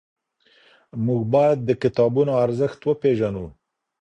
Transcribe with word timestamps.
موږ 1.05 1.21
باید 1.33 1.57
د 1.63 1.69
کتابونو 1.83 2.31
ارزښت 2.45 2.79
وپېژنو. 2.83 3.45